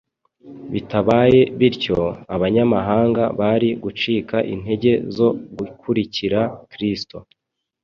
[0.71, 1.97] Bitabaye bityo
[2.35, 6.39] Abanyamahanga bari gucika intege zo gukurikira
[6.71, 7.17] Kristo.